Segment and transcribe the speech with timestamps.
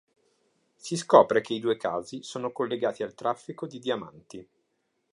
[0.73, 4.49] Si scopre che i due casi sono collegati al traffico di diamanti.